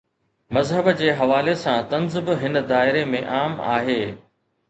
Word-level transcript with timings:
مذهب 0.51 0.89
جي 1.01 1.11
حوالي 1.17 1.55
سان 1.63 1.85
طنز 1.91 2.17
به 2.29 2.39
هن 2.45 2.57
دائري 2.73 3.05
۾ 3.17 3.21
عام 3.35 3.61
آهي. 3.77 4.01